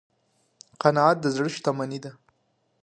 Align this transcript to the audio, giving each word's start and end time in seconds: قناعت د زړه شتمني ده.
قناعت 0.81 1.17
د 1.21 1.25
زړه 1.35 1.49
شتمني 1.55 1.99
ده. 2.03 2.11